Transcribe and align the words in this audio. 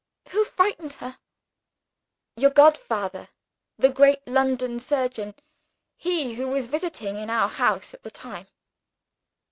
"Who 0.29 0.45
frightened 0.45 0.93
her?" 0.93 1.19
"Your 2.35 2.49
godfather 2.49 3.27
the 3.77 3.89
great 3.89 4.27
London 4.27 4.79
surgeon 4.79 5.35
he 5.95 6.33
who 6.33 6.47
was 6.47 6.65
visiting 6.65 7.17
in 7.17 7.29
our 7.29 7.47
house 7.47 7.93
at 7.93 8.01
the 8.01 8.09
time." 8.09 8.47